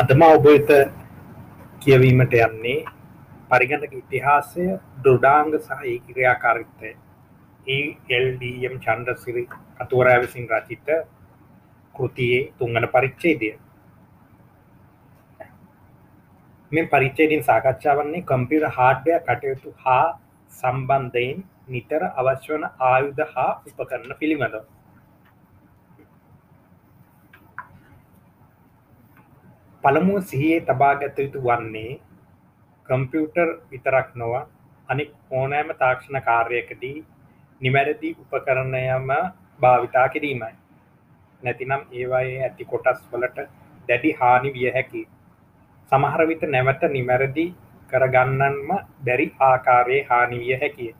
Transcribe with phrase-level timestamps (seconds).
[0.00, 0.70] අදම ඔබ වෙත
[1.80, 2.76] කියවීමට යන්නේ
[3.50, 4.66] පරිගණක ඉතිහාසය
[4.98, 6.92] දෘඩාංග සහ ඒ ක්‍රියාකාරිත්වය.
[7.68, 9.42] ඒල්ඩම් චන්ද්‍රසිරි
[9.78, 10.88] කතුවරෑ විසින් රචිත
[11.94, 13.50] කෘතියේ තුංගන පරිච්චේදය
[16.72, 20.04] මෙ පරිච්චේඩින් සාකච්ඡා වන්නේ කම්පියුට හාඩ්ඩය කටයුතු හා
[20.52, 24.62] සම්බන්ධයෙන් නිතර අවශ්‍ය වන ආයුධ හා උපකරන පිළිබඳ
[29.84, 31.92] පළමුුව සිහියේ තබාගත යුතු වන්නේ
[32.88, 34.34] කම්පියුටර් විතරක් නොව
[34.88, 36.98] අනික් ඕනෑම තාක්ෂණ කාර්යකදී
[37.60, 39.08] නිවැරදි උපකරණයම
[39.60, 40.54] භාවිතා කිරීමයි.
[41.42, 43.48] නැතිනම් ඒවායේ ඇති කොටස් වලට
[43.88, 45.02] දැඩි හානි විය හැකි
[45.92, 47.46] සමහර විට නැවත නිවැරදි
[47.90, 48.68] කරගන්නන්ම
[49.04, 50.92] බැරි ආකාරයේ හානි විය හැකිය.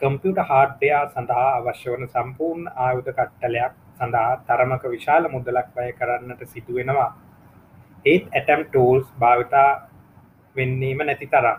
[0.00, 7.12] කම්පියුට හාඩ්ඩයා සඳහා අවශ්‍ය වන සම්පූර්ණ ආයුධ කට්ටලයක් සඳහා තරමක විශාල මුදලක් වැය කරන්නට සිදුවෙනවා.
[8.06, 9.70] ඒත් ඇටම් ටෝල්ස් භාවිතා
[10.56, 11.58] වෙන්නේම නැති තරම්.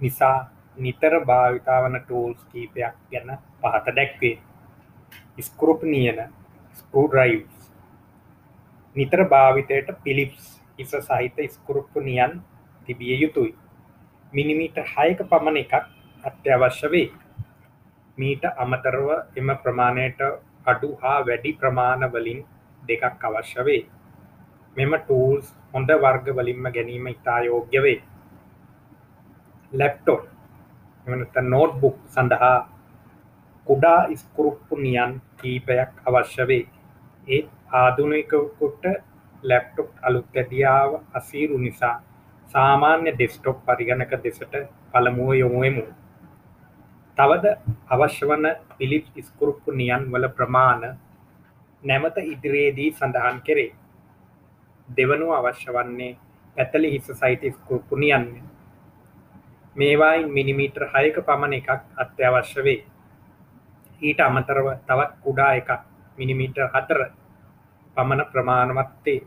[0.00, 0.38] නිසා
[0.76, 4.36] නිතර භාවිතා වන ටූල්ස් කීපයක් ගැන පහත දැක්වේ.
[5.40, 6.18] ස්කෘප් නියන
[6.74, 7.56] ස්කූඩරයිස්
[8.96, 10.44] නිතර භාවිතයට පිලිප්ස්
[10.78, 12.42] ඉස සහිත ස්කෘප්පු නියන්
[12.86, 13.52] තිබිය යුතුයි.
[14.32, 15.74] මිනිමීට හයක පමණ එකක්
[16.24, 17.10] අත්‍යවශ්‍ය වේ.
[18.18, 20.20] මීට අමතරව එම ප්‍රමාණයට
[20.66, 22.40] අඩු හා වැඩි ප්‍රමාණවලින්
[22.82, 23.82] දෙකක් අවශ්‍ය වේ.
[24.76, 28.00] මෙම ටූල්ස් හොඳ වර්ග වලින්ම ගැනීම ඉතා යෝග්‍ය වේ.
[29.72, 30.22] ලැප්ටොප්
[31.06, 32.56] එමනත නෝට්බුක් සඳහා
[33.66, 36.64] කුඩා ස්කෘප්පු නියන් කීපයක් අවශ්‍ය වේ.
[37.28, 38.84] ඒ ආදුනිකකුට
[39.42, 41.96] ලැප්ටොප් අලුත් ඇදියාව අසීරු නිසා
[42.48, 44.54] සාමාන්‍ය ඩෙස්ටොප් පරිගණක දෙසට
[44.92, 45.84] පළමුුව යොමුුවමු
[47.18, 47.46] තවද
[47.88, 48.46] අවශ්‍ය වන
[48.78, 50.82] පිලිප් ස්කෘප්පු නියන් වල ප්‍රමාණ
[51.82, 53.70] නැමත ඉදිරියේදී සඳහන් කෙරේ.
[54.88, 56.18] දෙවනුව අවශ්‍ය වන්නේ
[56.56, 58.26] පැතලි හිස සයිති ස්කෘප්පුනියන්න
[59.76, 62.80] මේවායින් මිනිමීටර් හයක පමණ එකක් අත්‍යවශ්‍ය වේ
[64.00, 65.70] ඊට අමතරව තවත් කුඩා එකක්
[66.18, 67.00] මිනිමීටර් හතර
[67.96, 69.20] පමණ ප්‍රමාණවත්තේ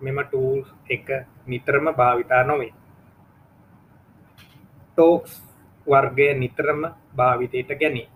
[0.00, 1.06] මෙම ටූල් එක
[1.46, 2.72] නිතරම භාවිතා නොවේ.
[4.90, 5.32] ටෝක්ස්
[5.86, 6.82] වර්ගය නිතරම
[7.16, 8.08] භාවිතයට ගැනේ.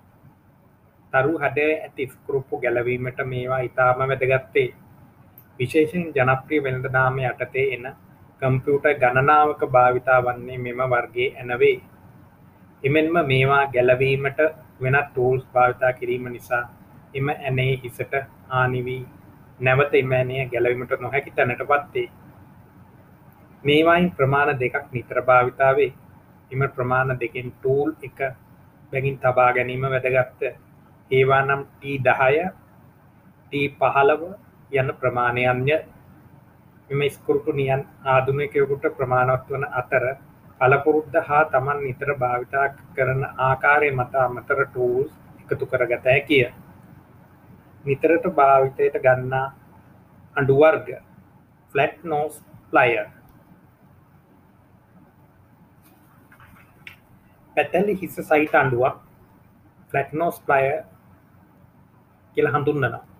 [1.12, 4.69] තරු හඩ ඇති ස්කෘප්පු ගැලවීමට මේවා ඉතාම වැදගත්තේ
[5.60, 7.86] විශේෂෙන් ජනප්‍රිය වෙළඳ නාම යටතේ එන
[8.42, 11.76] කම්පියුට ගණනාවක භාවිතා වන්නේ මෙම වර්ගේ ඇනවේ.
[12.82, 14.40] එමෙන්ම මේවා ගැලවීමට
[14.82, 16.64] වෙනත් ටූල්ස් භාවිතා කිරීම නිසා
[17.14, 18.14] එම ඇනේ හිසට
[18.50, 19.02] ආනිවී
[19.60, 22.08] නැවත එම ඇනය ගැලවීමට නොහැකි තැනට පත්තේ
[23.64, 25.92] මේවායින් ප්‍රමාණ දෙකක් නිතර භාවිතාවේ
[26.50, 28.19] එම ප්‍රමාණ දෙකෙන් ටූල් එක
[28.92, 30.42] බැගින් තබා ගැනීම වැදගත්ත
[31.10, 32.48] ඒවා නම් ටී දහය
[33.42, 34.22] ටී පහළව
[34.72, 35.78] යන ප්‍රමාණයන්ය.
[36.91, 40.05] මෙම ස්කුරුටු නියන් ආදුනකයකුට ප්‍රමාණවත් වන අතර
[40.60, 42.66] පලපුරුද්ධ හා තමන් නිතර භාවිතා
[42.97, 45.12] කරන ආකාරය මත අමතර ටූල්ස්
[45.43, 46.47] එකතු කරගත හැකිය.
[47.84, 49.47] නිතරට භාවිතයට ගන්නා
[50.37, 50.88] අඩුවර්ග
[51.75, 52.34] ෆලට් නෝස්
[52.71, 52.91] ප්ලය
[57.56, 59.00] පැතැලි හිස සයිට අඩුවක්
[59.91, 60.65] ෆලට්නෝස් ප්ලය
[62.37, 63.12] කියල හඳුන්නනවා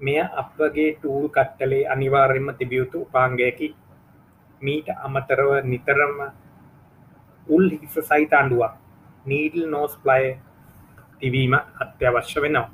[0.00, 3.68] මෙය අපගේ ටූල් කට්ටලේ අනිවාර්යෙන්ම තිබියයුතු පාංගයකි
[4.62, 6.18] මීට අමතරව නිතරම
[7.46, 8.74] උල් හිස සහිත අඩුවක්
[9.26, 10.38] නීඩල් නෝස් ප්ලය
[11.18, 12.70] තිවීම අත්‍යවශ්‍ය වෙනවා.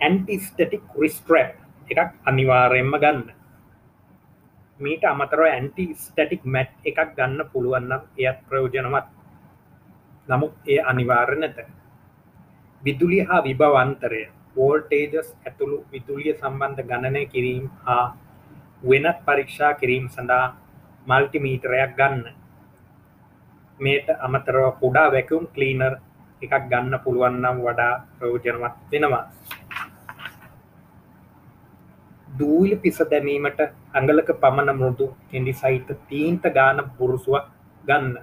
[0.00, 1.50] ඇන්ටිස්ටටික් රිස්ට්‍රප්
[1.88, 3.20] එකක් අනිවාර්යෙන්ම ගන්න.
[4.80, 9.06] මීට අමතරව ඇන්ටි ස්ටටික් මැට් එකක් ගන්න පුළුවන්නම් එයත් ප්‍රයෝජනවත්.
[10.28, 11.58] නමුත් ඒ අනිවාර්ය නැත.
[12.82, 18.04] විදුලිය හා විභවන්තරය වෝල්ටේජස් ඇතුළු විදුලිය සම්බන්ධ ගණනය කිරීම් හා
[18.84, 20.46] වෙනත් පරීක්ෂා කිරීම් සඳහා
[21.06, 22.24] මල්ටිමීටරයක් ගන්න.
[23.80, 25.94] මේට අමතරව කුඩා වැකුම් කලීනර්
[26.42, 29.24] එකක් ගන්න පුළුවන්නම් වඩා ප්‍රයෝජනවත් වෙනවා.
[32.28, 33.60] දූවිලි පිස දැමීමට
[33.94, 37.46] අඟලක පමණ මෘදු කෙඩි සහිත තීන්ත ගාන පුරුසුවක්
[37.84, 38.16] ගන්න.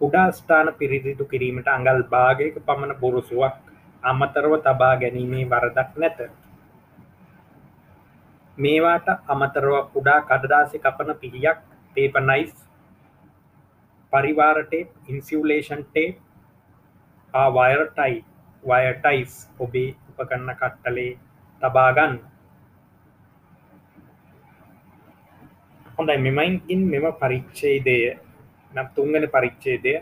[0.00, 3.69] කුඩා ස්ථාන පිරිදිදු කිරීමට අඟල් භාගයක පමණ පුරුසුවක්
[4.02, 6.18] අමතරව තබා ගැනීමේ වරදක් නැත.
[8.58, 11.58] මේවාට අමතරව කුඩා කඩදාසි කපන පිළියක්
[11.96, 12.54] පේපනයිස්
[14.12, 16.08] පරිවාරටේ ඉන්සිවලේෂන්ටේ
[17.34, 18.24] ආ වයර්ටයි
[18.62, 21.12] වයටයිස් ඔබේ උපකන්න කට්ටලේ
[21.62, 22.18] තබාගන්න
[25.96, 27.98] හොඳයි මෙමයින්කින් මෙම පරිච්චේදය
[28.72, 29.92] නම් තුන්ගන පරිච්චේදය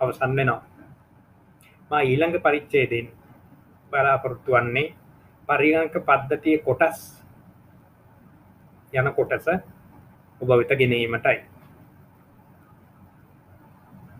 [0.00, 0.71] අවසන් වෙනවා.
[2.00, 3.06] ඊළඟ පරිච්චේදෙන්
[3.92, 4.94] බලාපොරොත්තු වන්නේ
[5.48, 7.00] පරිගණක පද්ධතිය කොටස්
[8.92, 9.48] යන කොටස
[10.40, 11.38] ඔබ වෙත ගෙනීමටයි.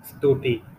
[0.02, 0.71] ස්තුතියි.